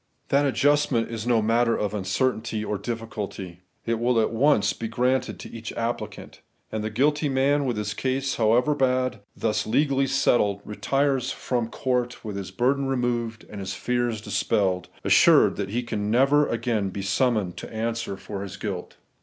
[0.29, 4.87] That adjustment is no matter of uncer tainty or difBculty; it will at once be
[4.87, 10.07] granted to each applicant; and the guilty man with his case, however bad, thus legally
[10.07, 15.83] settled, retires from court with his burden removed and his fears dispeUed, assured that he
[15.83, 18.97] can never again be summoned to answer for his guilt.